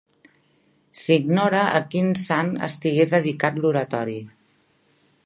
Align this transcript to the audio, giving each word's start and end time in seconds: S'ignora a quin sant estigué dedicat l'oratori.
S'ignora 0.99 1.59
a 1.79 1.83
quin 1.91 2.09
sant 2.23 2.51
estigué 2.71 3.07
dedicat 3.15 3.63
l'oratori. 3.63 4.21